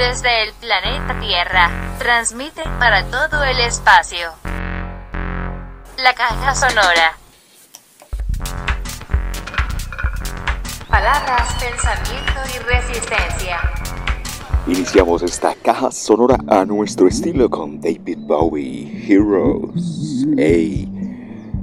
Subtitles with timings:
[0.00, 4.30] desde el planeta Tierra, transmite para todo el espacio.
[6.02, 7.18] La caja sonora.
[10.88, 13.58] Palabras, pensamiento y resistencia.
[14.66, 20.24] Iniciamos esta caja sonora a nuestro estilo con David Bowie, Heroes.
[20.38, 20.88] Hey,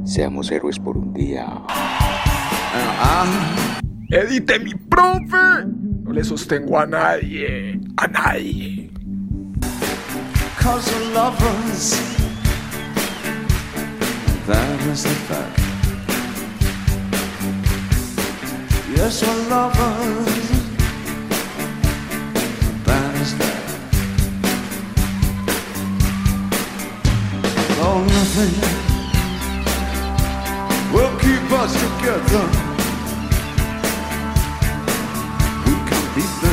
[0.05, 1.47] seamos héroes por un día.
[1.67, 3.25] Ah,
[4.11, 5.87] edite mi profe.
[6.07, 8.89] No le sostengo a nadie, a nadie.
[10.57, 11.99] Cause we're lovers.
[14.47, 15.59] That is the fact.
[18.95, 20.49] Yes, we're lovers.
[22.85, 23.63] That is that.
[27.81, 28.55] Oh, nothing
[30.93, 32.66] will keep us together.
[36.17, 36.46] Deep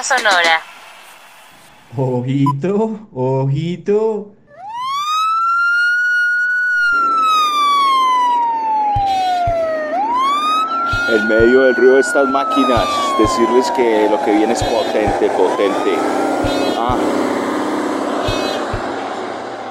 [0.00, 0.62] caja sonora.
[1.96, 4.32] Ojito, ojito.
[11.08, 12.86] En medio del ruido de estas máquinas,
[13.18, 15.96] decirles que lo que viene es potente, potente.
[16.78, 17.39] Ah.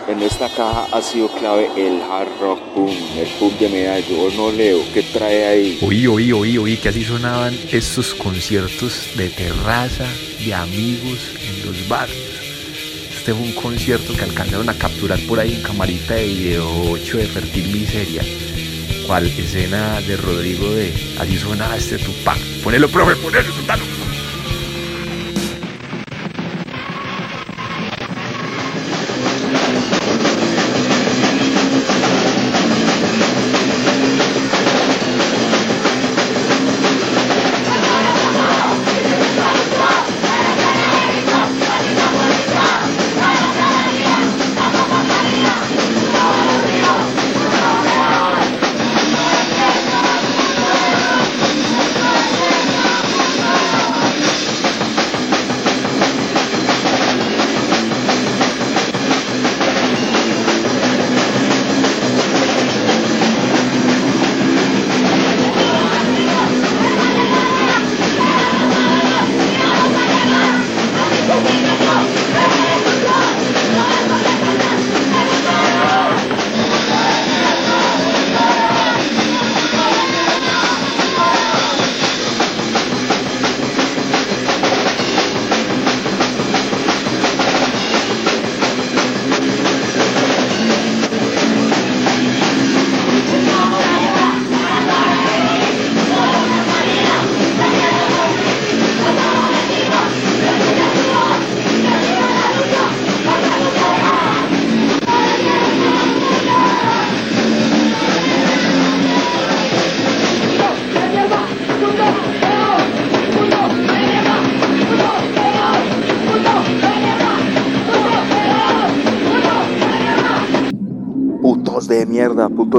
[0.10, 4.22] En esta caja ha sido clave el hard rock boom, el boom de medallo.
[4.24, 4.80] ¿O no, Leo?
[4.92, 5.80] ¿Qué trae ahí?
[5.84, 10.08] Oí, oí, oí, oí, que así sonaban estos conciertos de terraza,
[10.44, 12.18] de amigos en los barrios.
[13.16, 17.18] Este fue un concierto que alcanzaron a capturar por ahí en camarita de video 8
[17.18, 18.24] de Fertil Miseria.
[19.06, 22.40] ¿Cuál escena de Rodrigo de Así sonaba este Tupac?
[22.64, 23.99] Ponelo, profe, ponelo, soltalo.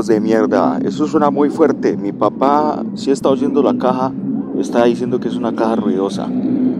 [0.06, 0.78] De mierda.
[0.84, 1.96] Eso suena muy fuerte.
[1.96, 4.12] Mi papá sí está oyendo la caja.
[4.58, 6.28] Está diciendo que es una caja ruidosa.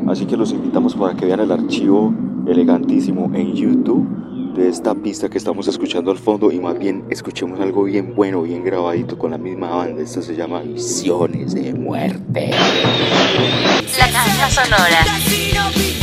[0.06, 2.12] Así que los invitamos para que vean el archivo
[2.46, 4.06] elegantísimo en YouTube
[4.54, 8.42] de esta pista que estamos escuchando al fondo y más bien escuchemos algo bien bueno,
[8.42, 10.02] bien grabadito con la misma banda.
[10.02, 12.50] Esto se llama Visiones de Muerte.
[13.98, 15.99] La caja sonora.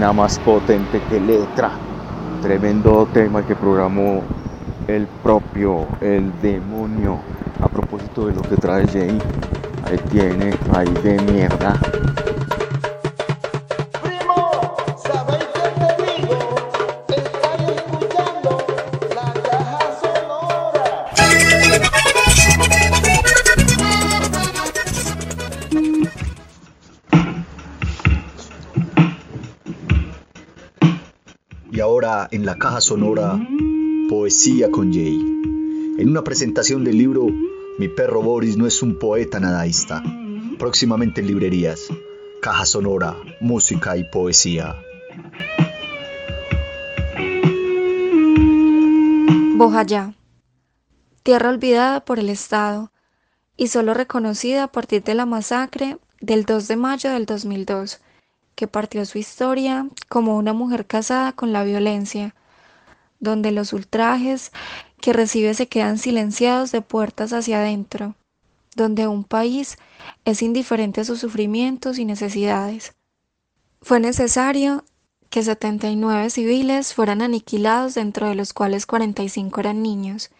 [0.00, 1.70] Más potente, qué letra.
[2.42, 4.22] Tremendo tema que programó
[4.88, 7.18] el propio, el demonio.
[7.62, 9.18] A propósito de lo que trae Jay,
[9.84, 11.78] ahí tiene, ahí de mierda.
[31.74, 33.36] Y ahora en la caja sonora,
[34.08, 35.18] Poesía con Jay.
[35.98, 37.26] En una presentación del libro
[37.80, 40.00] Mi perro Boris no es un poeta nadaísta.
[40.56, 41.88] Próximamente en librerías.
[42.40, 44.76] Caja sonora, música y poesía.
[49.56, 50.14] Bojayá,
[51.24, 52.92] tierra olvidada por el Estado
[53.56, 58.00] y solo reconocida a partir de la masacre del 2 de mayo del 2002,
[58.54, 62.34] que partió su historia como una mujer casada con la violencia,
[63.20, 64.52] donde los ultrajes
[65.00, 68.14] que recibe se quedan silenciados de puertas hacia adentro,
[68.76, 69.76] donde un país
[70.24, 72.94] es indiferente a sus sufrimientos y necesidades.
[73.82, 74.84] Fue necesario
[75.30, 80.30] que 79 civiles fueran aniquilados dentro de los cuales 45 eran niños.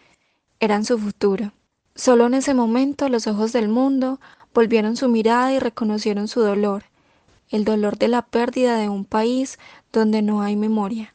[0.59, 1.51] Eran su futuro.
[1.95, 4.19] Solo en ese momento los ojos del mundo
[4.53, 6.85] volvieron su mirada y reconocieron su dolor,
[7.49, 9.59] el dolor de la pérdida de un país
[9.91, 11.13] donde no hay memoria.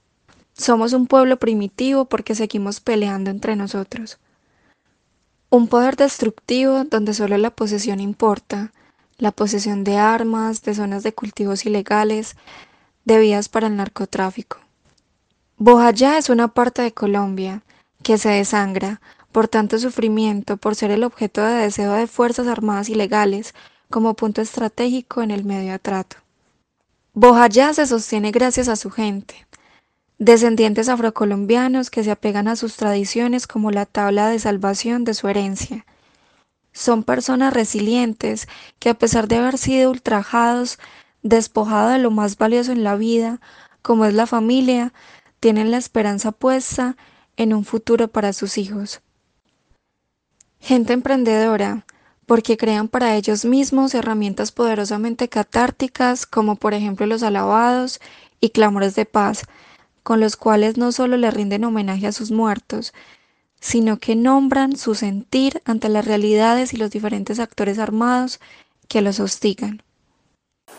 [0.53, 4.19] Somos un pueblo primitivo porque seguimos peleando entre nosotros.
[5.49, 8.73] Un poder destructivo donde solo la posesión importa,
[9.19, 12.37] la posesión de armas, de zonas de cultivos ilegales,
[13.05, 14.59] de vías para el narcotráfico.
[15.57, 17.63] Bojayá es una parte de Colombia
[18.03, 19.01] que se desangra
[19.33, 23.55] por tanto sufrimiento, por ser el objeto de deseo de fuerzas armadas ilegales
[23.89, 26.17] como punto estratégico en el medio de trato.
[27.13, 29.47] Bojayá se sostiene gracias a su gente,
[30.19, 35.27] descendientes afrocolombianos que se apegan a sus tradiciones como la tabla de salvación de su
[35.27, 35.85] herencia.
[36.73, 38.47] Son personas resilientes
[38.79, 40.79] que a pesar de haber sido ultrajados,
[41.25, 43.41] despojados de lo más valioso en la vida,
[43.83, 44.93] como es la familia,
[45.41, 46.97] tienen la esperanza puesta
[47.37, 49.01] en un futuro para sus hijos.
[50.61, 51.87] Gente emprendedora,
[52.31, 58.01] porque crean para ellos mismos herramientas poderosamente catárticas, como por ejemplo los alabados
[58.41, 59.47] y clamores de paz,
[60.05, 62.95] con los cuales no solo le rinden homenaje a sus muertos,
[63.59, 68.39] sino que nombran su sentir ante las realidades y los diferentes actores armados
[68.87, 69.83] que los hostigan.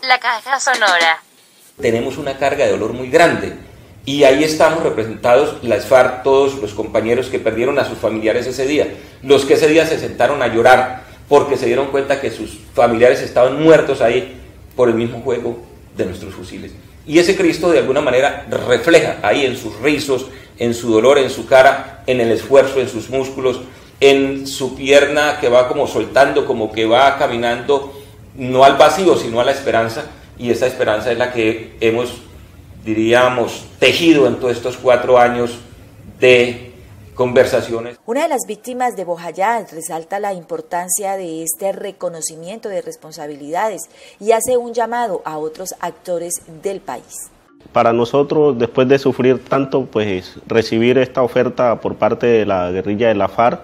[0.08, 1.22] La caja sonora.
[1.78, 3.58] Tenemos una carga de dolor muy grande
[4.06, 8.66] y ahí estamos representados las FARC, todos los compañeros que perdieron a sus familiares ese
[8.66, 8.88] día,
[9.22, 13.20] los que ese día se sentaron a llorar porque se dieron cuenta que sus familiares
[13.22, 14.40] estaban muertos ahí
[14.76, 15.58] por el mismo juego
[15.96, 16.72] de nuestros fusiles.
[17.06, 20.26] Y ese Cristo de alguna manera refleja ahí en sus rizos,
[20.58, 23.60] en su dolor, en su cara, en el esfuerzo, en sus músculos,
[24.00, 27.92] en su pierna que va como soltando, como que va caminando,
[28.36, 30.06] no al vacío, sino a la esperanza.
[30.38, 32.14] Y esa esperanza es la que hemos,
[32.84, 35.58] diríamos, tejido en todos estos cuatro años
[36.18, 36.71] de
[37.14, 37.98] conversaciones.
[38.06, 43.82] Una de las víctimas de Bojayá resalta la importancia de este reconocimiento de responsabilidades
[44.20, 47.30] y hace un llamado a otros actores del país.
[47.72, 53.08] Para nosotros, después de sufrir tanto, pues recibir esta oferta por parte de la guerrilla
[53.08, 53.60] de la FARC,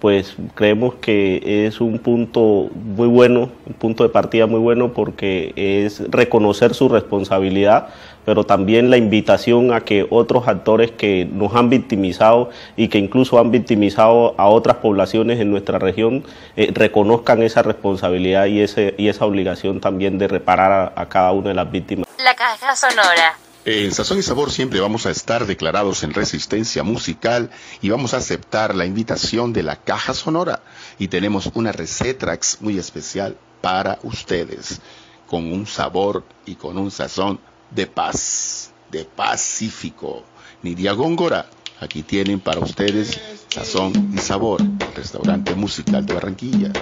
[0.00, 5.52] pues creemos que es un punto muy bueno, un punto de partida muy bueno porque
[5.56, 7.88] es reconocer su responsabilidad,
[8.24, 13.40] pero también la invitación a que otros actores que nos han victimizado y que incluso
[13.40, 16.24] han victimizado a otras poblaciones en nuestra región
[16.56, 21.32] eh, reconozcan esa responsabilidad y, ese, y esa obligación también de reparar a, a cada
[21.32, 22.06] una de las víctimas.
[22.22, 23.47] La caja sonora.
[23.70, 27.50] En Sazón y Sabor siempre vamos a estar declarados en resistencia musical
[27.82, 30.62] y vamos a aceptar la invitación de la caja sonora.
[30.98, 34.80] Y tenemos una receta muy especial para ustedes,
[35.26, 40.24] con un sabor y con un sazón de paz, de pacífico.
[40.62, 43.20] Nidia Góngora, aquí tienen para ustedes
[43.50, 46.72] Sazón y Sabor, el restaurante musical de Barranquilla.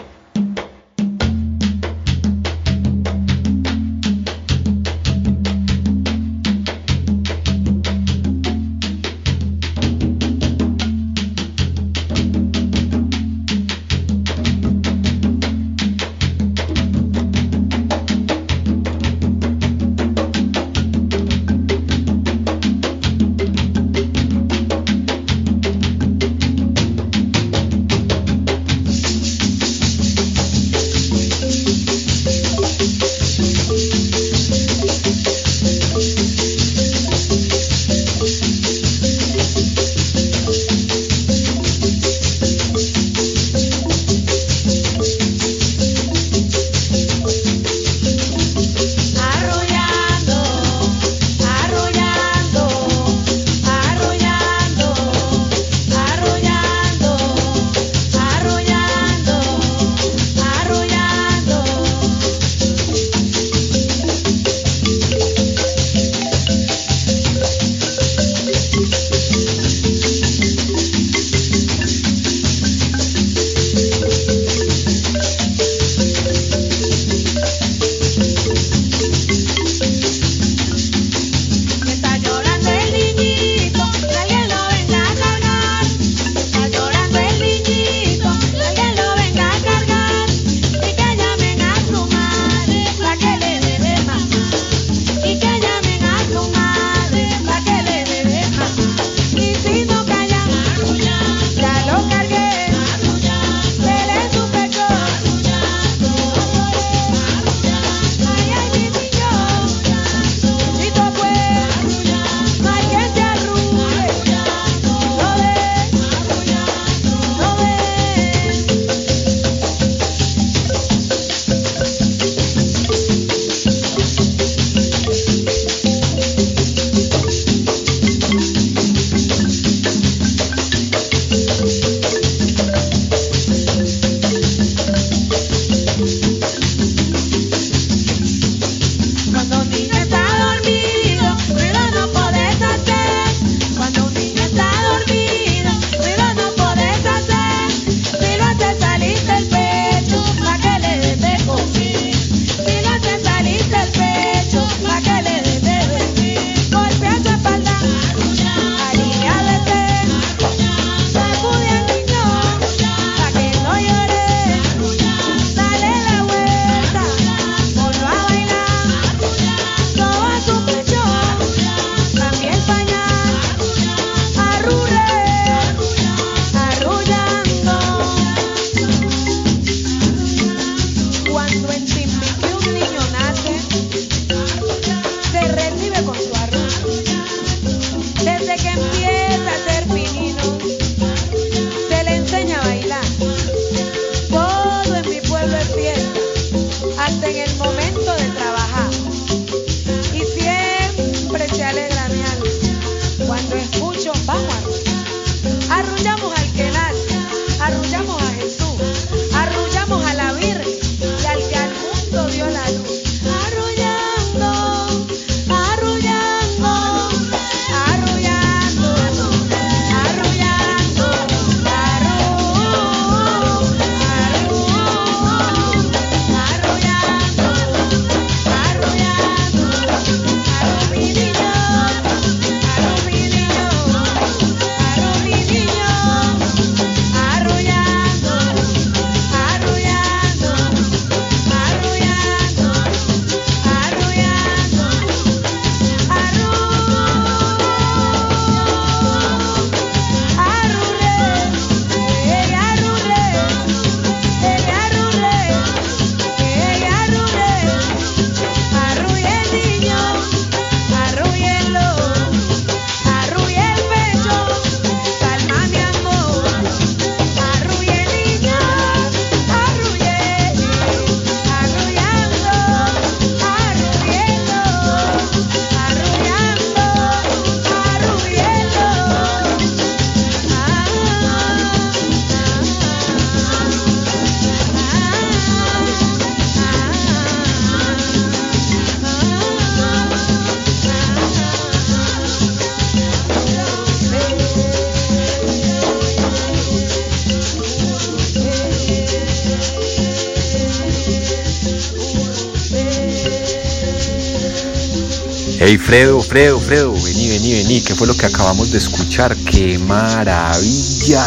[305.69, 309.35] Hey Fredo, Fredo, Fredo, vení, vení, vení, ¿qué fue lo que acabamos de escuchar?
[309.51, 311.27] ¡Qué maravilla!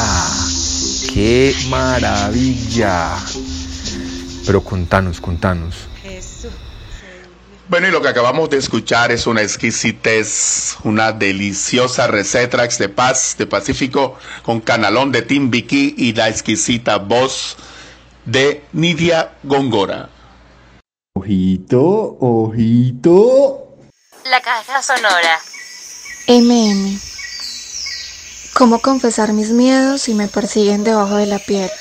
[1.13, 3.17] ¡Qué maravilla!
[4.45, 5.75] Pero contanos, contanos.
[7.67, 13.35] Bueno, y lo que acabamos de escuchar es una exquisitez, una deliciosa receta de paz
[13.37, 17.57] de Pacífico con canalón de Timbiquí y la exquisita voz
[18.23, 20.07] de Nidia Góngora.
[21.13, 23.65] Ojito, ojito.
[24.29, 25.39] La caja sonora.
[26.27, 26.99] MM.
[28.53, 31.71] ¿Cómo confesar mis miedos si me persiguen debajo de la piel?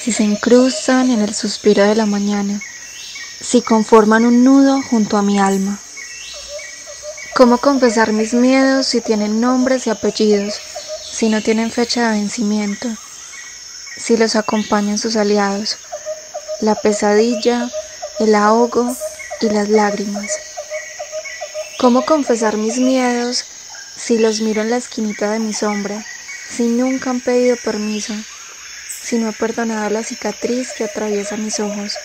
[0.00, 2.62] Si se incrustan en el suspiro de la mañana,
[3.42, 5.78] si conforman un nudo junto a mi alma.
[7.36, 10.58] ¿Cómo confesar mis miedos si tienen nombres y apellidos,
[11.12, 12.88] si no tienen fecha de vencimiento,
[13.98, 15.76] si los acompañan sus aliados,
[16.62, 17.68] la pesadilla,
[18.18, 18.96] el ahogo
[19.42, 20.49] y las lágrimas?
[21.80, 23.46] ¿Cómo confesar mis miedos
[23.96, 26.04] si los miro en la esquinita de mi sombra,
[26.50, 28.12] si nunca han pedido permiso,
[29.02, 31.96] si no he perdonado la cicatriz que atraviesa mis ojos?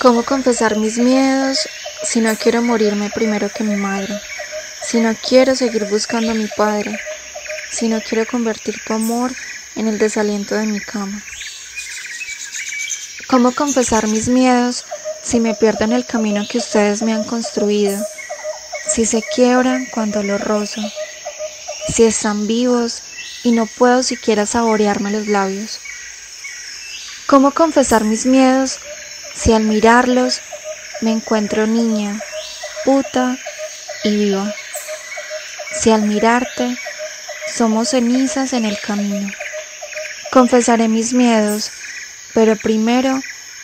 [0.00, 1.68] ¿Cómo confesar mis miedos
[2.04, 4.18] si no quiero morirme primero que mi madre?
[4.82, 6.98] Si no quiero seguir buscando a mi padre,
[7.70, 9.30] si no quiero convertir tu amor
[9.76, 11.22] en el desaliento de mi cama.
[13.28, 14.86] ¿Cómo confesar mis miedos
[15.22, 18.02] si me pierdo en el camino que ustedes me han construido?
[18.92, 20.82] Si se quiebran cuando los rozo,
[21.88, 23.02] si están vivos
[23.42, 25.80] y no puedo siquiera saborearme los labios.
[27.26, 28.80] ¿Cómo confesar mis miedos
[29.34, 30.42] si al mirarlos
[31.00, 32.20] me encuentro niña,
[32.84, 33.38] puta
[34.04, 34.54] y viva?
[35.72, 36.76] Si al mirarte
[37.50, 39.32] somos cenizas en el camino.
[40.30, 41.70] Confesaré mis miedos,
[42.34, 43.22] pero primero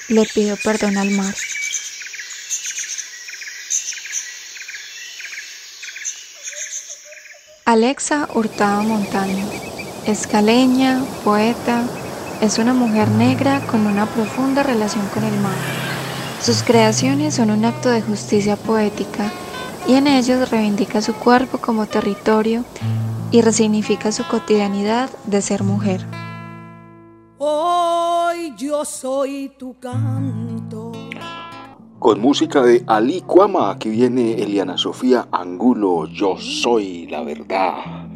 [0.08, 1.34] le pido perdón al mar.
[7.68, 9.44] Alexa Hurtado Montaño,
[10.07, 11.83] escaleña, poeta,
[12.40, 15.52] es una mujer negra con una profunda relación con el mar.
[16.40, 19.31] Sus creaciones son un acto de justicia poética
[19.87, 22.64] y en ellos reivindica su cuerpo como territorio
[23.33, 26.07] y resignifica su cotidianidad de ser mujer.
[27.37, 30.58] Hoy yo soy tu canto.
[31.98, 38.06] Con música de Ali Cuama, aquí viene Eliana Sofía Angulo, Yo soy la verdad.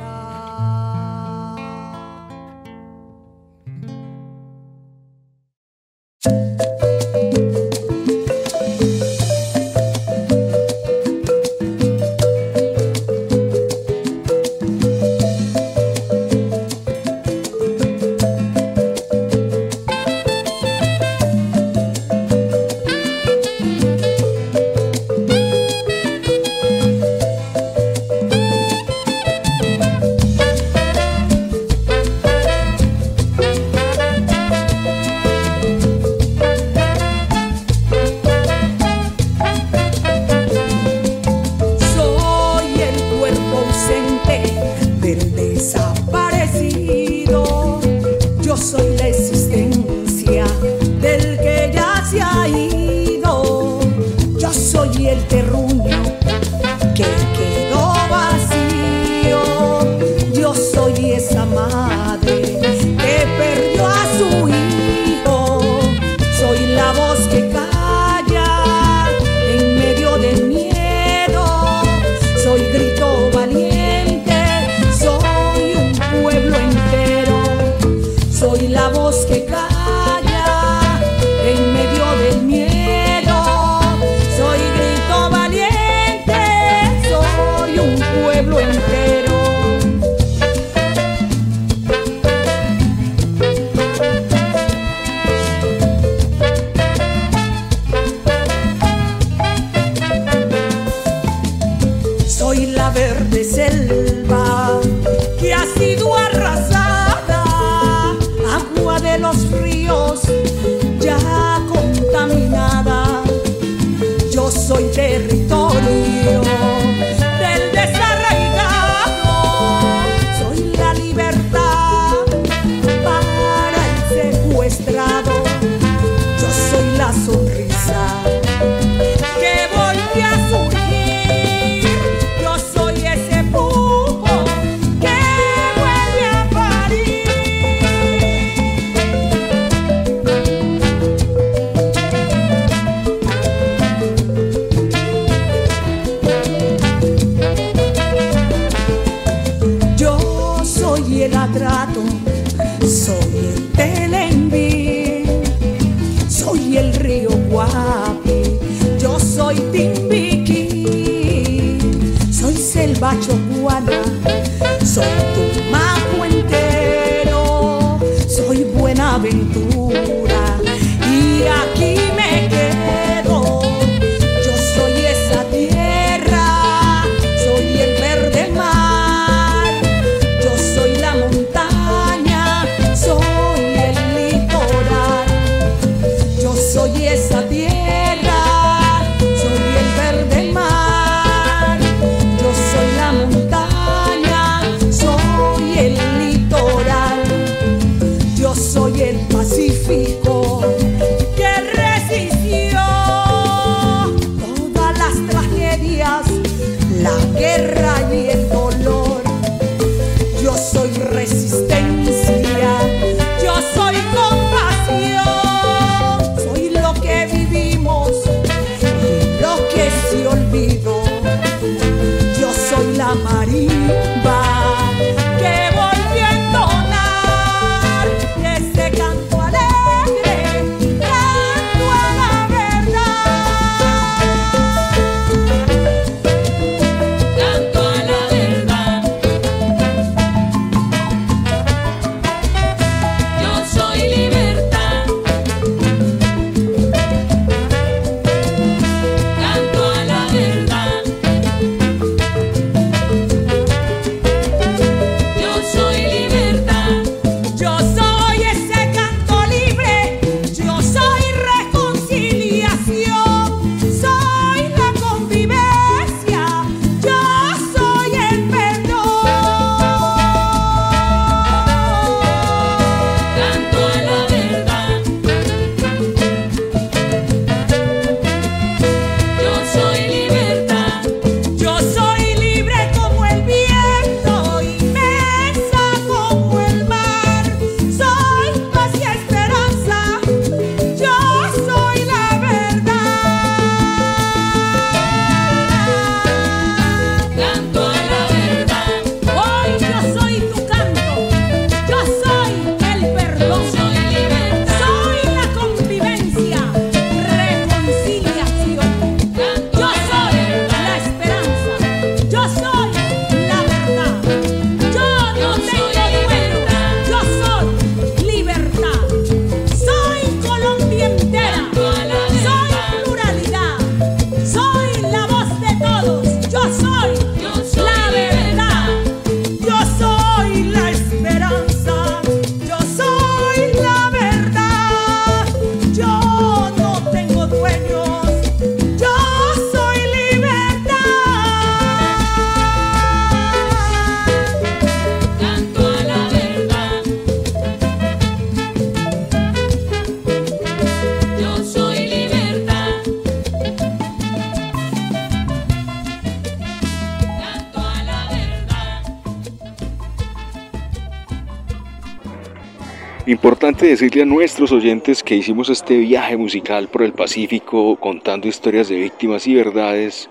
[363.88, 368.96] Decirle a nuestros oyentes que hicimos este viaje musical por el Pacífico contando historias de
[368.96, 370.28] víctimas y verdades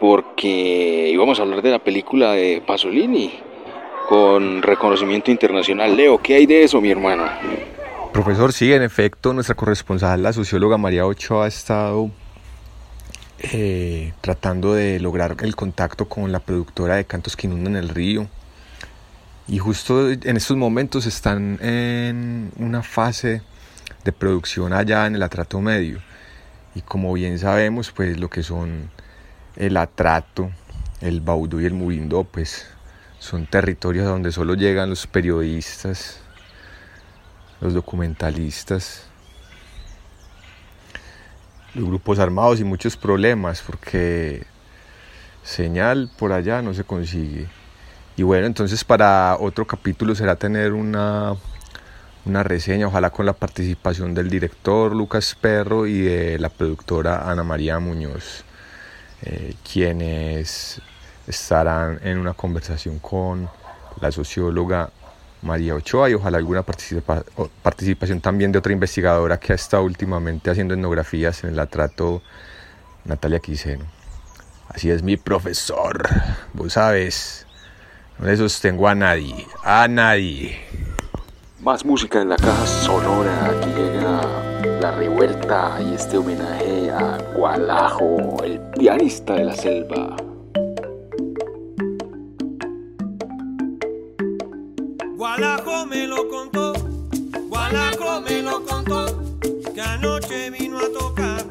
[0.00, 3.32] porque íbamos a hablar de la película de Pasolini
[4.08, 5.96] con reconocimiento internacional.
[5.96, 7.24] Leo, ¿qué hay de eso, mi hermano?
[8.12, 12.10] Profesor, sí, en efecto, nuestra corresponsal, la socióloga María Ochoa, ha estado
[13.40, 18.28] eh, tratando de lograr el contacto con la productora de Cantos que inundan el río.
[19.46, 23.42] Y justo en estos momentos están en una fase
[24.02, 26.00] de producción allá en el atrato medio.
[26.74, 28.90] Y como bien sabemos, pues lo que son
[29.56, 30.50] el atrato,
[31.02, 32.66] el baudú y el murindó, pues
[33.18, 36.20] son territorios donde solo llegan los periodistas,
[37.60, 39.04] los documentalistas,
[41.74, 44.46] los grupos armados y muchos problemas, porque
[45.42, 47.46] señal por allá no se consigue.
[48.16, 51.34] Y bueno, entonces para otro capítulo será tener una,
[52.24, 57.42] una reseña, ojalá con la participación del director Lucas Perro y de la productora Ana
[57.42, 58.44] María Muñoz,
[59.22, 60.80] eh, quienes
[61.26, 63.48] estarán en una conversación con
[64.00, 64.90] la socióloga
[65.42, 67.24] María Ochoa y ojalá alguna participa-
[67.62, 72.22] participación también de otra investigadora que ha estado últimamente haciendo etnografías en el atrato,
[73.04, 73.84] Natalia Quiseno.
[74.68, 76.08] Así es mi profesor,
[76.52, 77.46] vos sabes,
[78.18, 80.56] no le sostengo a nadie, a nadie.
[81.60, 83.46] Más música en la caja sonora.
[83.46, 84.20] Aquí llega
[84.80, 90.16] la revuelta y este homenaje a Gualajo, el pianista de la selva.
[95.16, 96.72] Gualajo me lo contó,
[97.48, 99.06] Gualajo me lo contó,
[99.74, 101.44] que anoche vino a tocar,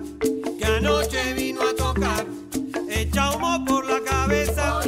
[0.57, 2.25] que anoche vino a tocar,
[2.87, 4.79] echa humo por la cabeza.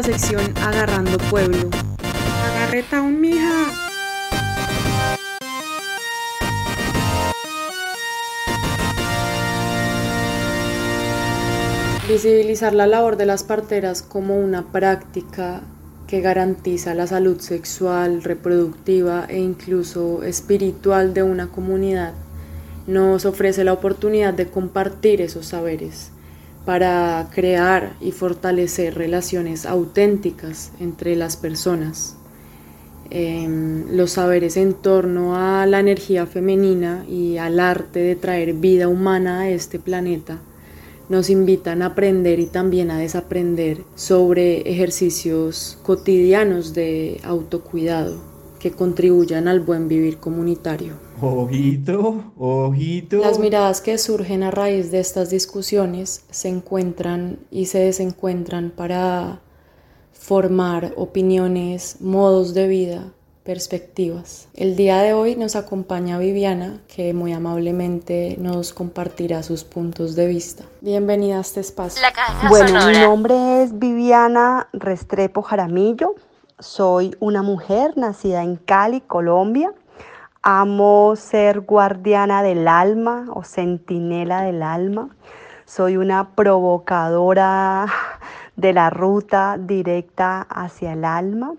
[0.00, 1.68] La sección Agarrando Pueblo.
[2.54, 3.70] Agarreta un mija.
[12.08, 15.60] Visibilizar la labor de las parteras como una práctica
[16.06, 22.14] que garantiza la salud sexual, reproductiva e incluso espiritual de una comunidad
[22.86, 26.10] nos ofrece la oportunidad de compartir esos saberes
[26.64, 32.16] para crear y fortalecer relaciones auténticas entre las personas.
[33.10, 38.86] Em, los saberes en torno a la energía femenina y al arte de traer vida
[38.86, 40.38] humana a este planeta
[41.08, 48.16] nos invitan a aprender y también a desaprender sobre ejercicios cotidianos de autocuidado
[48.60, 51.09] que contribuyan al buen vivir comunitario.
[51.22, 53.18] Ojito, ojito.
[53.18, 59.40] Las miradas que surgen a raíz de estas discusiones se encuentran y se desencuentran para
[60.12, 63.12] formar opiniones, modos de vida,
[63.42, 64.48] perspectivas.
[64.54, 70.26] El día de hoy nos acompaña Viviana, que muy amablemente nos compartirá sus puntos de
[70.26, 70.64] vista.
[70.80, 72.02] Bienvenida a este espacio.
[72.48, 76.14] Bueno, mi nombre es Viviana Restrepo Jaramillo.
[76.58, 79.74] Soy una mujer nacida en Cali, Colombia.
[80.42, 85.10] Amo ser guardiana del alma o centinela del alma.
[85.66, 87.84] Soy una provocadora
[88.56, 91.52] de la ruta directa hacia el alma.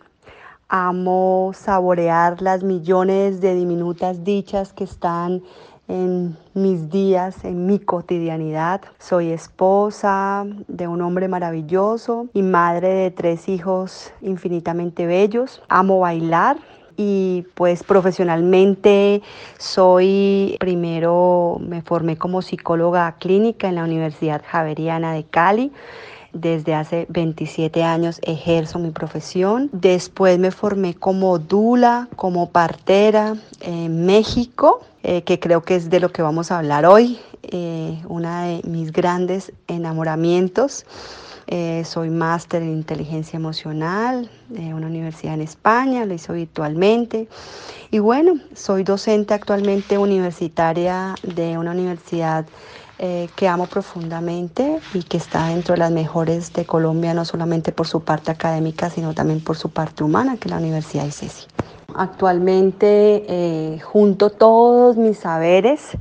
[0.68, 5.44] Amo saborear las millones de diminutas dichas que están
[5.88, 8.82] en mis días, en mi cotidianidad.
[8.98, 15.62] Soy esposa de un hombre maravilloso y madre de tres hijos infinitamente bellos.
[15.70, 16.58] Amo bailar.
[17.04, 19.24] Y pues profesionalmente
[19.58, 25.72] soy, primero me formé como psicóloga clínica en la Universidad Javeriana de Cali.
[26.32, 29.72] Desde hace 27 años ejerzo mi profesión.
[29.74, 35.99] Después me formé como dula, como partera en México, eh, que creo que es de
[35.99, 37.20] lo que vamos a hablar hoy.
[37.41, 40.86] Eh, una de mis grandes enamoramientos.
[41.48, 47.28] Eh, soy máster en inteligencia emocional de una universidad en España, lo hice virtualmente.
[47.89, 52.46] Y bueno, soy docente actualmente universitaria de una universidad
[53.04, 57.72] eh, que amo profundamente y que está dentro de las mejores de Colombia, no solamente
[57.72, 61.48] por su parte académica, sino también por su parte humana, que es la Universidad ICESI.
[61.96, 65.98] Actualmente eh, junto todos mis saberes,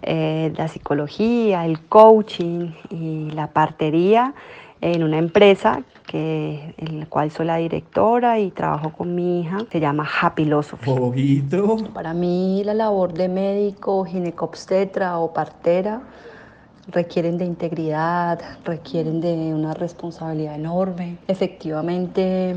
[0.00, 4.34] eh, la psicología, el coaching y la partería
[4.80, 9.58] en una empresa que, en la cual soy la directora y trabajo con mi hija,
[9.70, 11.44] se llama Happy Philosophy.
[11.94, 16.02] Para mí la labor de médico, ginecobstetra o partera
[16.88, 21.18] requieren de integridad, requieren de una responsabilidad enorme.
[21.28, 22.56] Efectivamente,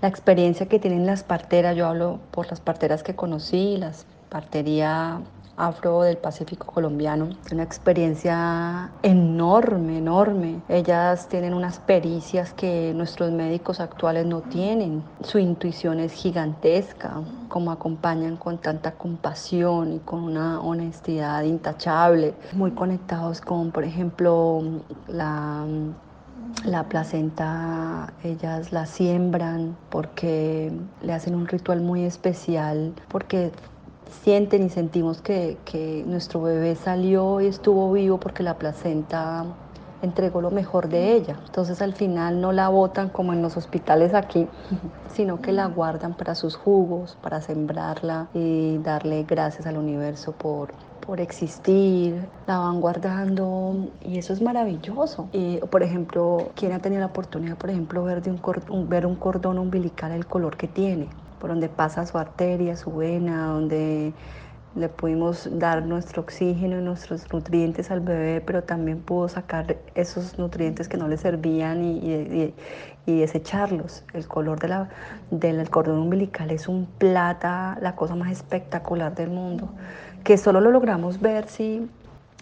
[0.00, 5.20] la experiencia que tienen las parteras, yo hablo por las parteras que conocí, las partería
[5.56, 10.62] afro del Pacífico colombiano, una experiencia enorme, enorme.
[10.68, 15.02] Ellas tienen unas pericias que nuestros médicos actuales no tienen.
[15.22, 22.72] Su intuición es gigantesca, como acompañan con tanta compasión y con una honestidad intachable, muy
[22.72, 24.62] conectados con, por ejemplo,
[25.08, 25.64] la
[26.64, 33.50] la placenta ellas la siembran porque le hacen un ritual muy especial, porque
[34.22, 39.44] sienten y sentimos que, que, nuestro bebé salió y estuvo vivo porque la placenta
[40.04, 41.36] entregó lo mejor de ella.
[41.46, 44.46] Entonces al final no la botan como en los hospitales aquí,
[45.12, 50.72] sino que la guardan para sus jugos, para sembrarla y darle gracias al universo por,
[51.04, 55.28] por existir, la van guardando y eso es maravilloso.
[55.32, 59.16] Y, por ejemplo, ¿quién ha tenido la oportunidad, por ejemplo, ver, de un, ver un
[59.16, 61.08] cordón umbilical el color que tiene?
[61.44, 64.14] Por donde pasa su arteria, su vena, donde
[64.76, 70.38] le pudimos dar nuestro oxígeno y nuestros nutrientes al bebé, pero también pudo sacar esos
[70.38, 72.54] nutrientes que no le servían y, y,
[73.04, 74.04] y desecharlos.
[74.14, 74.88] El color de la,
[75.30, 79.68] del cordón umbilical es un plata, la cosa más espectacular del mundo,
[80.24, 81.86] que solo lo logramos ver si,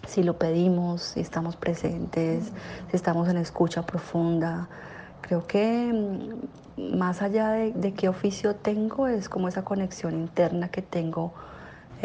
[0.07, 2.53] si lo pedimos, si estamos presentes,
[2.89, 4.69] si estamos en escucha profunda.
[5.23, 5.91] Creo que
[6.77, 11.33] más allá de, de, qué oficio tengo, es como esa conexión interna que tengo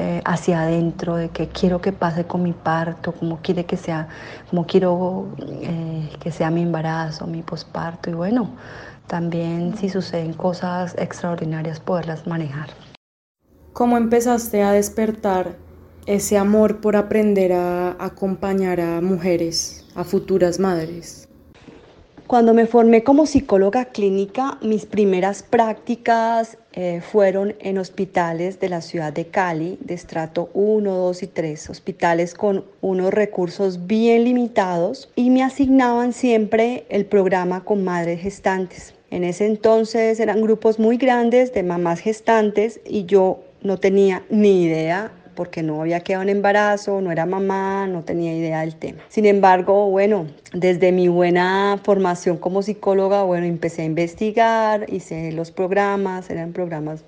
[0.00, 4.06] eh, hacia adentro, de qué quiero que pase con mi parto, cómo quiere que sea,
[4.48, 8.50] cómo quiero eh, que sea mi embarazo, mi posparto, y bueno,
[9.08, 12.68] también si suceden cosas extraordinarias, poderlas manejar.
[13.72, 15.56] ¿Cómo empezaste a despertar
[16.06, 21.27] ese amor por aprender a acompañar a mujeres, a futuras madres?
[22.28, 28.82] Cuando me formé como psicóloga clínica, mis primeras prácticas eh, fueron en hospitales de la
[28.82, 35.10] ciudad de Cali, de estrato 1, 2 y 3, hospitales con unos recursos bien limitados
[35.16, 38.92] y me asignaban siempre el programa con madres gestantes.
[39.10, 44.64] En ese entonces eran grupos muy grandes de mamás gestantes y yo no tenía ni
[44.64, 49.04] idea porque no había quedado en embarazo, no era mamá, no tenía idea del tema.
[49.08, 55.52] Sin embargo, bueno, desde mi buena formación como psicóloga, bueno, empecé a investigar, hice los
[55.52, 57.04] programas, eran programas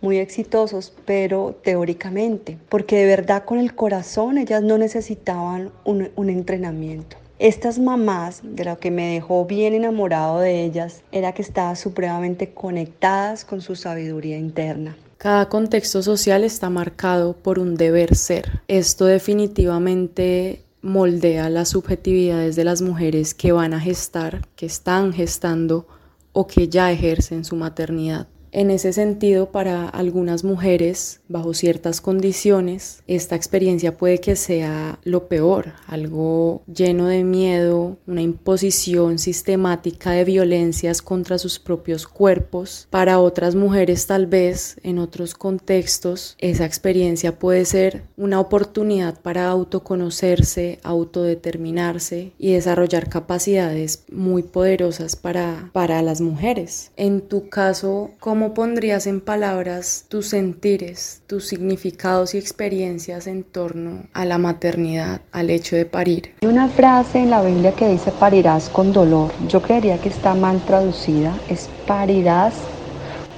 [0.00, 6.30] muy exitosos, pero teóricamente, porque de verdad con el corazón ellas no necesitaban un, un
[6.30, 7.18] entrenamiento.
[7.38, 12.54] Estas mamás, de lo que me dejó bien enamorado de ellas, era que estaban supremamente
[12.54, 14.96] conectadas con su sabiduría interna.
[15.24, 18.60] Cada contexto social está marcado por un deber ser.
[18.68, 25.86] Esto definitivamente moldea las subjetividades de las mujeres que van a gestar, que están gestando
[26.34, 28.28] o que ya ejercen su maternidad.
[28.54, 35.26] En ese sentido, para algunas mujeres, bajo ciertas condiciones, esta experiencia puede que sea lo
[35.26, 42.86] peor, algo lleno de miedo, una imposición sistemática de violencias contra sus propios cuerpos.
[42.90, 49.48] Para otras mujeres, tal vez, en otros contextos, esa experiencia puede ser una oportunidad para
[49.48, 56.92] autoconocerse, autodeterminarse y desarrollar capacidades muy poderosas para, para las mujeres.
[56.94, 64.02] En tu caso, ¿cómo pondrías en palabras tus sentires, tus significados y experiencias en torno
[64.12, 66.34] a la maternidad, al hecho de parir?
[66.42, 69.30] Hay una frase en la Biblia que dice parirás con dolor.
[69.48, 71.32] Yo creería que está mal traducida.
[71.48, 72.54] Es parirás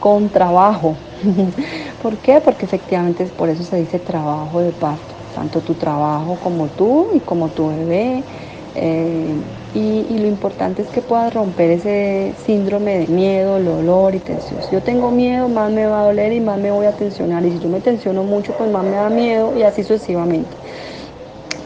[0.01, 0.97] con trabajo.
[2.03, 2.41] ¿Por qué?
[2.45, 5.15] Porque efectivamente por eso se dice trabajo de parto.
[5.35, 8.23] Tanto tu trabajo como tú y como tu bebé.
[8.75, 9.35] Eh,
[9.77, 14.62] y, lo importante es que puedas romper ese síndrome de miedo, dolor y tensión.
[14.62, 17.45] Si yo tengo miedo, más me va a doler y más me voy a tensionar.
[17.45, 20.57] Y si yo me tensiono mucho, pues más me da miedo y así sucesivamente.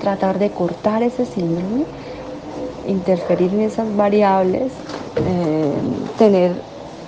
[0.00, 1.84] Tratar de cortar ese síndrome,
[2.88, 4.72] interferir en esas variables,
[5.16, 5.72] eh,
[6.18, 6.52] tener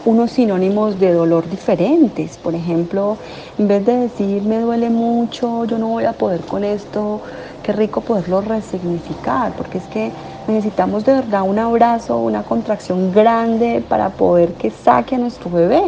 [0.05, 2.37] unos sinónimos de dolor diferentes.
[2.39, 3.17] Por ejemplo,
[3.59, 7.21] en vez de decir me duele mucho, yo no voy a poder con esto,
[7.63, 10.11] qué rico poderlo resignificar, porque es que
[10.49, 15.83] necesitamos de verdad un abrazo, una contracción grande para poder que saque a nuestro bebé.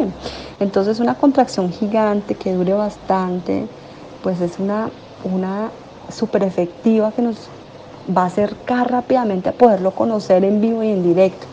[0.59, 3.67] Entonces una contracción gigante que dure bastante,
[4.23, 4.89] pues es una,
[5.23, 5.69] una
[6.45, 7.49] efectiva que nos
[8.15, 11.47] va a acercar rápidamente a poderlo conocer en vivo y en directo.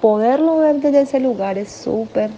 [0.00, 2.30] Poderlo ver desde ese lugar es súper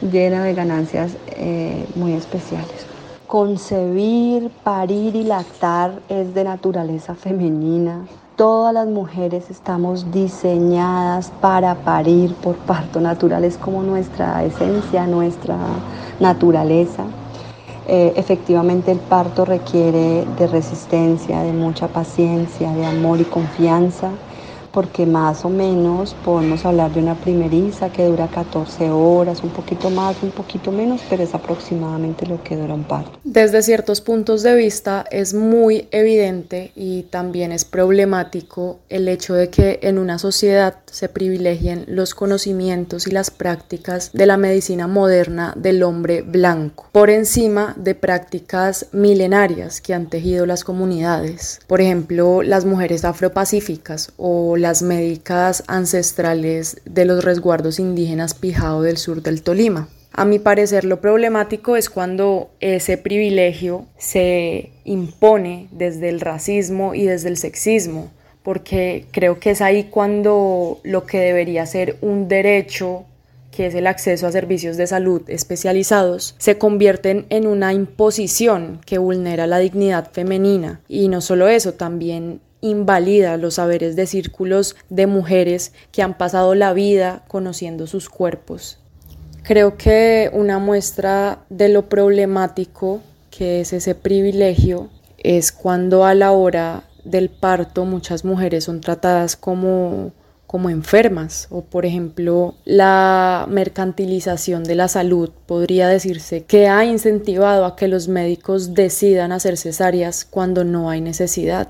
[0.00, 2.86] llena de ganancias eh, muy especiales.
[3.26, 8.06] Concebir, parir y lactar es de naturaleza femenina.
[8.36, 15.56] Todas las mujeres estamos diseñadas para parir por parto natural, es como nuestra esencia, nuestra
[16.20, 17.04] naturaleza.
[17.88, 24.10] Eh, efectivamente el parto requiere de resistencia, de mucha paciencia, de amor y confianza
[24.72, 29.90] porque más o menos podemos hablar de una primeriza que dura 14 horas, un poquito
[29.90, 33.18] más, un poquito menos, pero es aproximadamente lo que dura un parto.
[33.24, 39.50] Desde ciertos puntos de vista es muy evidente y también es problemático el hecho de
[39.50, 45.52] que en una sociedad se privilegien los conocimientos y las prácticas de la medicina moderna
[45.56, 51.60] del hombre blanco por encima de prácticas milenarias que han tejido las comunidades.
[51.66, 58.96] Por ejemplo, las mujeres afropacíficas o las médicas ancestrales de los resguardos indígenas Pijao del
[58.96, 59.88] sur del Tolima.
[60.12, 67.06] A mi parecer lo problemático es cuando ese privilegio se impone desde el racismo y
[67.06, 68.10] desde el sexismo,
[68.42, 73.04] porque creo que es ahí cuando lo que debería ser un derecho
[73.50, 78.98] que es el acceso a servicios de salud especializados, se convierten en una imposición que
[78.98, 80.80] vulnera la dignidad femenina.
[80.88, 86.54] Y no solo eso, también invalida los saberes de círculos de mujeres que han pasado
[86.54, 88.78] la vida conociendo sus cuerpos.
[89.42, 94.88] Creo que una muestra de lo problemático que es ese privilegio
[95.18, 100.12] es cuando a la hora del parto muchas mujeres son tratadas como
[100.52, 107.64] como enfermas o por ejemplo la mercantilización de la salud podría decirse que ha incentivado
[107.64, 111.68] a que los médicos decidan hacer cesáreas cuando no hay necesidad.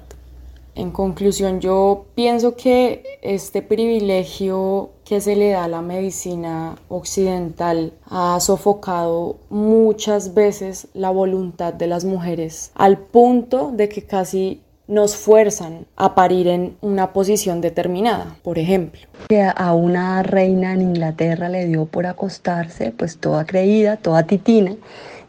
[0.74, 7.92] En conclusión, yo pienso que este privilegio que se le da a la medicina occidental
[8.08, 15.14] ha sofocado muchas veces la voluntad de las mujeres, al punto de que casi nos
[15.14, 19.02] fuerzan a parir en una posición determinada, por ejemplo.
[19.28, 24.74] Que a una reina en Inglaterra le dio por acostarse, pues toda creída, toda titina,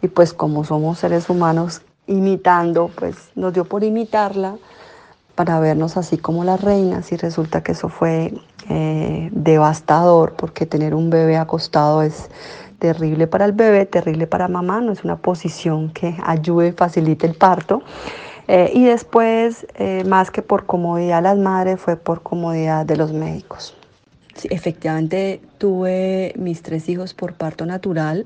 [0.01, 4.57] y pues como somos seres humanos imitando, pues nos dio por imitarla
[5.35, 8.33] para vernos así como las reinas y resulta que eso fue
[8.69, 12.29] eh, devastador porque tener un bebé acostado es
[12.79, 17.25] terrible para el bebé, terrible para mamá, no es una posición que ayude y facilite
[17.25, 17.81] el parto.
[18.49, 22.97] Eh, y después, eh, más que por comodidad de las madres, fue por comodidad de
[22.97, 23.73] los médicos.
[24.35, 28.25] Sí, efectivamente tuve mis tres hijos por parto natural,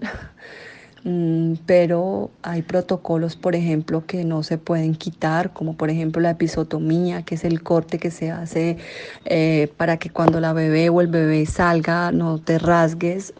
[1.65, 7.21] pero hay protocolos, por ejemplo, que no se pueden quitar, como por ejemplo la episotomía,
[7.21, 8.77] que es el corte que se hace
[9.25, 13.33] eh, para que cuando la bebé o el bebé salga no te rasgues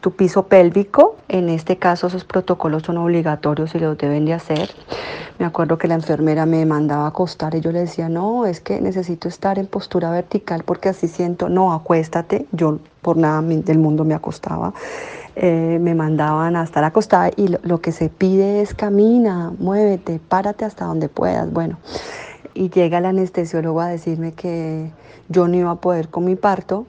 [0.00, 1.16] tu piso pélvico.
[1.28, 4.70] En este caso esos protocolos son obligatorios y los deben de hacer.
[5.38, 8.60] Me acuerdo que la enfermera me mandaba a acostar y yo le decía, no, es
[8.60, 12.46] que necesito estar en postura vertical porque así siento, no, acuéstate.
[12.52, 14.74] Yo por nada del mundo me acostaba.
[15.38, 20.64] Eh, me mandaban a estar acostada y lo, que se pide es camina, muévete, párate
[20.64, 21.52] hasta donde puedas.
[21.52, 21.78] Bueno,
[22.54, 24.90] y llega el anestesiólogo a decirme que
[25.28, 26.86] yo no iba a poder con mi parto,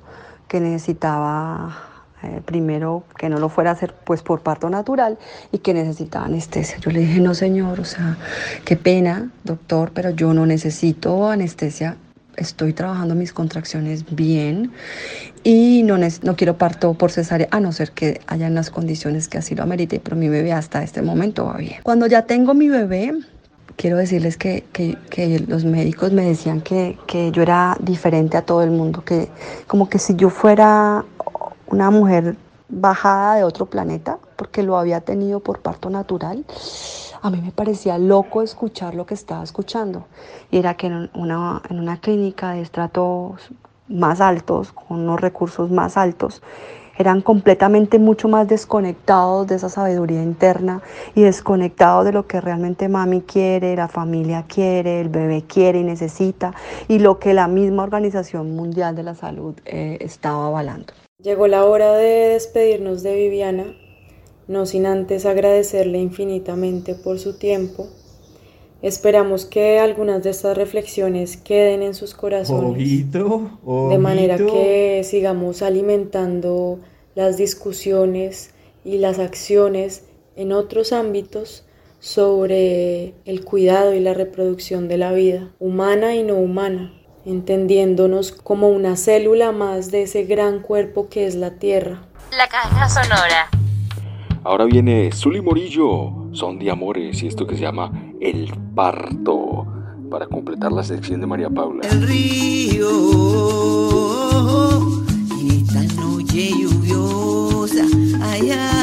[0.48, 1.78] que necesitaba
[2.24, 5.18] eh, primero que no lo fuera a hacer pues por parto natural
[5.52, 6.78] y que necesitaba anestesia.
[6.80, 8.18] Yo le dije, no señor, o sea,
[8.64, 11.98] qué pena, doctor, pero yo no necesito anestesia.
[12.38, 14.72] Estoy trabajando mis contracciones bien
[15.44, 19.40] y no, no quiero parto por cesárea, a no ser que hayan las condiciones que
[19.40, 21.82] así lo amerite, pero mi bebé hasta este momento va bien.
[21.84, 23.14] Cuando ya tengo mi bebé,
[23.76, 28.42] quiero decirles que, que, que, los médicos me decían que, que, yo era diferente a
[28.42, 29.30] todo el mundo, que
[29.68, 31.06] como que si yo fuera
[31.68, 32.36] una mujer
[32.70, 36.46] bajada de otro planeta, porque lo había tenido por parto natural,
[37.28, 40.06] a mí me parecía loco escuchar lo que estaba escuchando.
[40.50, 43.52] Y era que en una, en una clínica de estratos
[43.90, 46.42] más altos, con unos recursos más altos,
[46.98, 50.82] eran completamente mucho más desconectados de esa sabiduría interna
[51.16, 55.84] y desconectados de lo que realmente mami quiere, la familia quiere, el bebé quiere y
[55.84, 56.54] necesita,
[56.88, 60.94] y lo que la misma Organización Mundial de la Salud eh, estaba avalando.
[61.22, 63.66] Llegó la hora de despedirnos de Viviana,
[64.48, 67.88] no sin antes agradecerle infinitamente por su tiempo.
[68.82, 75.62] Esperamos que algunas de estas reflexiones queden en sus corazones, Ojito, de manera que sigamos
[75.62, 76.80] alimentando
[77.16, 78.52] las discusiones
[78.86, 80.04] y las acciones
[80.36, 81.66] en otros ámbitos
[82.00, 86.94] sobre el cuidado y la reproducción de la vida, humana y no humana
[87.28, 92.04] entendiéndonos como una célula más de ese gran cuerpo que es la Tierra.
[92.32, 93.50] La caja sonora.
[94.48, 97.92] Ahora viene Zuli Morillo, son de amores y esto que se llama
[98.22, 99.68] El Parto,
[100.10, 101.82] para completar la sección de María Paula.
[101.86, 102.88] El río
[105.52, 107.84] esta noche lluviosa
[108.24, 108.77] allá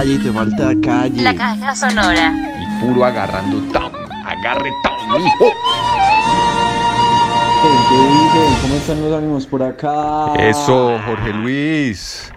[0.00, 1.22] playa y te falta calle.
[1.22, 2.32] La caja sonora.
[2.60, 3.92] Y puro agarrando tam.
[4.24, 5.52] Agarre tam, hijo.
[7.62, 8.62] ¿Qué dicen?
[8.62, 10.34] ¿Cómo están los ánimos por acá?
[10.38, 12.32] Eso, Jorge Luis.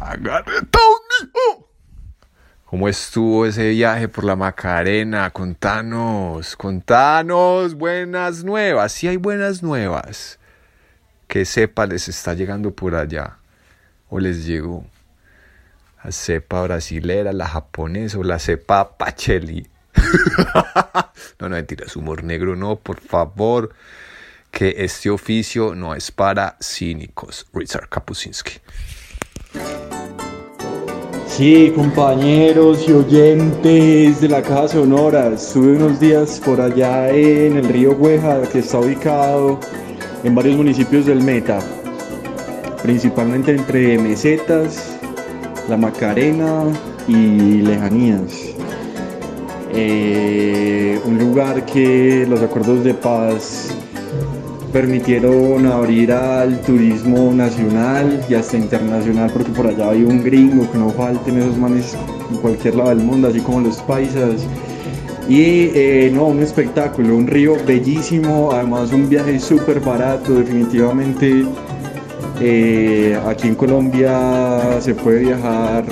[0.00, 0.80] Agarre tam,
[1.22, 1.68] hijo.
[2.64, 5.28] ¿Cómo estuvo ese viaje por la Macarena?
[5.28, 8.92] Contanos, contanos buenas nuevas.
[8.92, 10.38] Si hay buenas nuevas.
[11.28, 13.36] ¿Qué cepa les está llegando por allá?
[14.08, 14.86] ¿O les llegó?
[16.04, 19.68] La cepa brasilera, la japonesa o la cepa pacheli.
[21.38, 23.74] no, no, mentiras, humor negro, no, por favor.
[24.50, 27.46] Que este oficio no es para cínicos.
[27.54, 28.60] Richard Kapuscinski.
[31.26, 35.28] Sí, compañeros y oyentes de la Caja Sonora.
[35.28, 39.58] Estuve unos días por allá en el río Güeja, que está ubicado
[40.24, 41.58] en varios municipios del Meta,
[42.82, 44.91] principalmente entre Mesetas,
[45.72, 46.64] La Macarena
[47.08, 48.30] y Lejanías.
[49.72, 53.74] Eh, un lugar que los acuerdos de paz
[54.70, 60.76] permitieron abrir al turismo nacional y hasta internacional porque por allá hay un gringo que
[60.76, 61.96] no falten esos manes
[62.30, 64.46] en cualquier lado del mundo así como los paisas
[65.26, 71.46] y eh, no un espectáculo un río bellísimo además un viaje súper barato definitivamente
[72.40, 75.84] eh, aquí en Colombia se puede viajar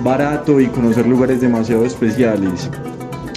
[0.00, 2.70] barato y conocer lugares demasiado especiales.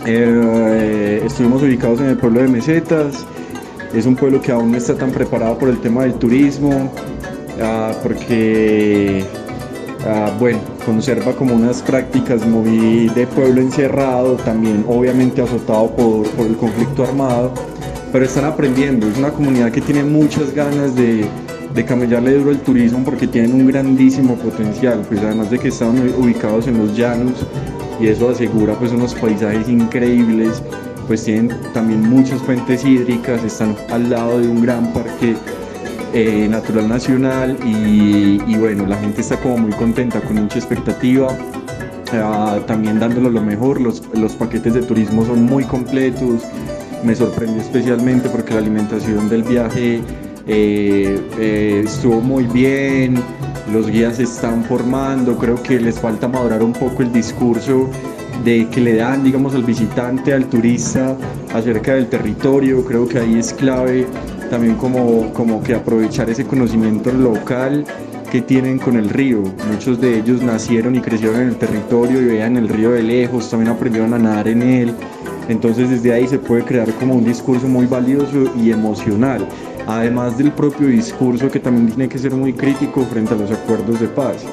[0.05, 3.25] Eh, estuvimos ubicados en el pueblo de Mesetas
[3.93, 6.91] es un pueblo que aún no está tan preparado por el tema del turismo,
[7.61, 9.23] ah, porque,
[10.05, 16.57] ah, bueno, conserva como unas prácticas de pueblo encerrado, también obviamente azotado por, por el
[16.57, 17.53] conflicto armado,
[18.11, 21.25] pero están aprendiendo, es una comunidad que tiene muchas ganas de,
[21.73, 25.97] de camellarle duro el turismo porque tienen un grandísimo potencial, pues además de que están
[26.17, 27.33] ubicados en los llanos
[27.99, 30.61] y eso asegura pues unos paisajes increíbles
[31.07, 35.35] pues tienen también muchas fuentes hídricas, están al lado de un gran parque
[36.13, 41.29] eh, natural nacional y, bueno, la gente está como muy contenta, con mucha expectativa,
[42.13, 46.43] ah, también dándolo lo mejor, los, los paquetes de turismo son muy completos,
[47.03, 50.01] me sorprendió especialmente porque la alimentación del viaje
[50.47, 53.15] eh, eh, estuvo muy bien,
[53.71, 57.89] los guías se están formando, creo que les falta madurar un poco el discurso
[58.43, 61.17] de que le dan, digamos, al visitante, al turista
[61.53, 62.85] acerca del territorio.
[62.85, 64.07] Creo que ahí es clave
[64.49, 67.83] también como, como que aprovechar ese conocimiento local
[68.31, 69.43] que tienen con el río.
[69.71, 73.49] Muchos de ellos nacieron y crecieron en el territorio y veían el río de lejos,
[73.49, 74.93] también aprendieron a nadar en él.
[75.49, 79.47] Entonces desde ahí se puede crear como un discurso muy valioso y emocional.
[79.87, 83.99] Además del propio discurso que también tiene que ser muy crítico frente a los acuerdos
[83.99, 84.45] de paz.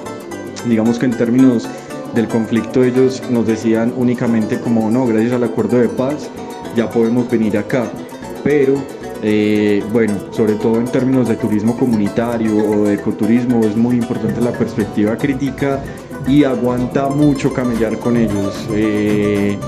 [0.66, 1.68] Digamos que en términos
[2.14, 6.30] del conflicto ellos nos decían únicamente como no, gracias al acuerdo de paz
[6.76, 7.90] ya podemos venir acá,
[8.42, 8.74] pero
[9.22, 14.40] eh, bueno, sobre todo en términos de turismo comunitario o de ecoturismo es muy importante
[14.40, 15.82] la perspectiva crítica
[16.26, 18.66] y aguanta mucho camellar con ellos.
[18.72, 19.58] Eh,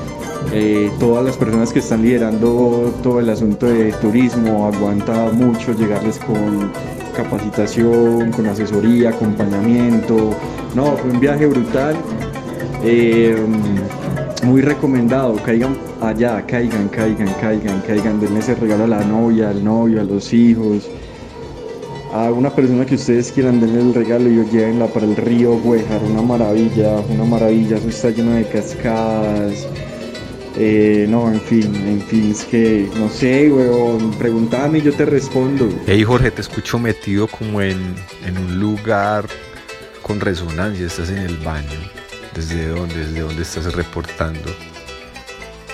[0.52, 6.18] eh, todas las personas que están liderando todo el asunto de turismo aguanta mucho llegarles
[6.18, 6.72] con
[7.14, 10.30] capacitación, con asesoría, acompañamiento.
[10.74, 11.96] No, fue un viaje brutal.
[12.84, 13.36] Eh,
[14.44, 19.64] muy recomendado, caigan allá, caigan, caigan, caigan, caigan, denle ese regalo a la novia, al
[19.64, 20.88] novio, a los hijos,
[22.12, 26.00] a una persona que ustedes quieran denle el regalo y llévenla para el río Güejar,
[26.04, 29.66] una maravilla, una maravilla, eso está lleno de cascadas,
[30.58, 35.04] eh, no, en fin, en fin, es que no sé, weón, pregúntame y yo te
[35.04, 35.68] respondo.
[35.86, 37.94] Hey Jorge, te escucho metido como en,
[38.24, 39.26] en un lugar
[40.02, 41.78] con resonancia, estás en el baño.
[42.34, 42.94] ¿Desde dónde?
[42.94, 44.54] ¿Desde dónde estás reportando?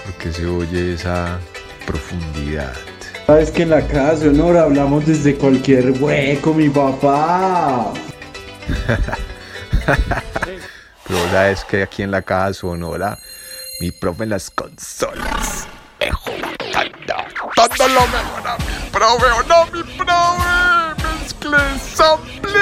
[0.05, 1.39] Porque se oye esa
[1.87, 2.73] profundidad.
[3.27, 7.93] Sabes que en la casa de honor hablamos desde cualquier hueco, mi papá.
[11.07, 13.19] Pero sabes que aquí en la caja sonora,
[13.83, 15.67] mi profe en las consolas.
[17.57, 21.03] Todo lo mejor a mi profe, ¿o no, mi profe?
[21.03, 22.61] Mezcle, sample,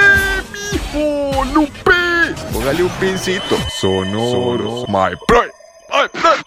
[0.51, 2.33] mijo, Lupe.
[2.51, 3.55] Póngale un pincito.
[3.79, 4.85] Sonoro.
[4.87, 5.51] My profe,
[5.91, 6.43] my profe.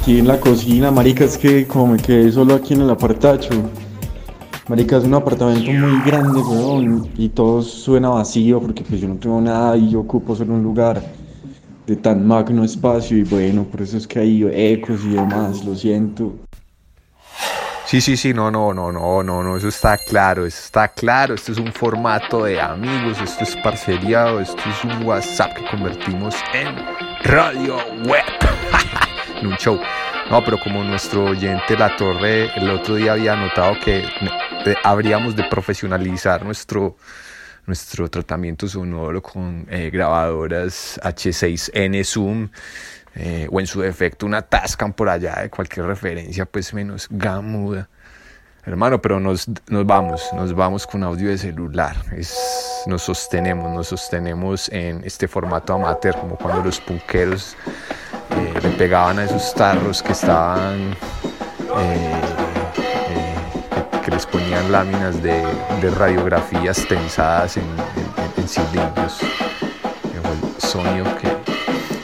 [0.00, 3.50] Aquí en la cocina, marica, es que como me quedé solo aquí en el apartacho.
[4.68, 9.16] Marica, es un apartamento muy grande, weón, y todo suena vacío porque pues yo no
[9.16, 11.02] tengo nada y yo ocupo solo un lugar
[11.86, 15.74] de tan magno espacio y bueno, por eso es que hay ecos y demás, lo
[15.74, 16.34] siento.
[17.86, 21.34] Sí, sí, sí, no, no, no, no, no, no, eso está claro, eso está claro,
[21.34, 26.34] esto es un formato de amigos, esto es parceriado, esto es un WhatsApp que convertimos
[26.52, 26.74] en
[27.22, 28.24] radio web,
[29.40, 29.78] en un show.
[30.28, 35.36] No, pero como nuestro oyente La Torre el otro día había notado que eh, habríamos
[35.36, 36.96] de profesionalizar nuestro,
[37.66, 42.48] nuestro tratamiento sonoro con eh, grabadoras H6N Zoom
[43.14, 47.88] eh, o en su defecto una Tascam por allá de cualquier referencia pues menos gamuda.
[48.66, 51.96] Hermano, pero nos, nos vamos, nos vamos con audio de celular.
[52.86, 57.56] Nos sostenemos, nos sostenemos en este formato amateur, como cuando los punqueros
[58.30, 60.96] eh, le pegaban a esos tarros que estaban,
[61.78, 62.20] eh,
[64.06, 65.42] que les ponían láminas de,
[65.82, 69.18] de radiografías tensadas en, en- en cilindros.
[70.14, 71.28] El sonido que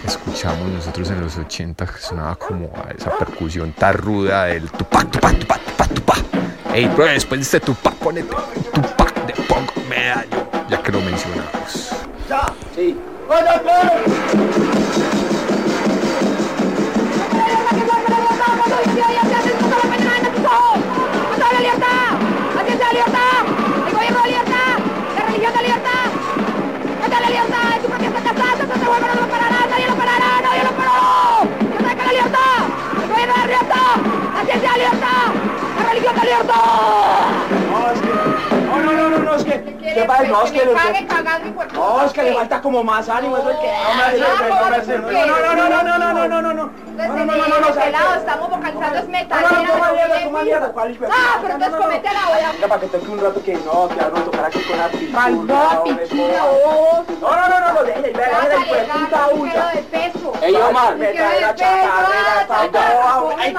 [0.06, 5.10] escuchamos nosotros en los 80 que sonaba como a esa percusión tan ruda del tupac,
[5.12, 6.18] tupac, tupac, tupac, tupac.
[6.74, 8.34] Ey, bro, después de este tupac, ponete
[8.74, 11.90] tupac de pongo medallo, ya que lo mencionamos.
[12.28, 12.98] Ya, sí.
[22.92, 23.40] La libertad!
[23.86, 24.74] ¡El gobierno de libertad!
[25.16, 26.06] ¡La religión de libertad!
[27.02, 27.80] ¡Esta es la libertad!
[27.80, 28.62] ¡Tu protesta está salta!
[28.64, 29.06] ¡Esto se vuelve!
[29.08, 29.66] ¡No lo parará!
[29.70, 30.40] ¡Nadie lo parará!
[30.42, 30.72] ¡Nadie lo!
[31.72, 32.58] ¡Yo saca la libertad!
[33.02, 33.94] ¡El gobierno de libertad!
[34.34, 35.24] ¡La ciencia de libertad!
[35.78, 38.01] ¡La religión de libertad!
[38.92, 39.02] No.
[39.02, 39.76] No, no, no, no, no, es que.
[39.94, 40.22] ¿Qué pasa?
[40.24, 40.64] No, es que.
[40.64, 40.74] le-
[41.72, 43.50] No, es que le falta como más ánimo, es que.
[43.50, 43.54] No,
[45.26, 46.70] no, no, no, no, no, no, no, no, no, no, no.
[46.92, 47.68] No, no, no, no, no, no,
[48.14, 49.42] estamos vocalizando es metal.
[49.42, 51.78] No, no, toma mierda, toma mierda, ¿cuál Ah, pero No, no, entonces no.
[51.78, 52.52] comete la voy a...
[52.52, 55.00] Venga, para que toque un rato que no, que ahora no tocará aquí con hombre,
[56.06, 56.52] pintura, joda.
[56.66, 57.04] vos.
[57.20, 58.86] No, no, no, no, no, déjale, déjale, déjale,
[59.34, 60.32] puta peso.
[60.42, 62.72] Ey, Omar, ah, chatarra, chatarra.
[63.12, 63.52] No, no, Ay,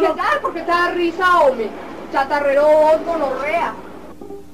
[0.00, 0.36] ¿qué tal?
[0.40, 1.70] ¿Por qué te da risa, hombre?
[2.12, 3.89] Chatarrero gonorrea.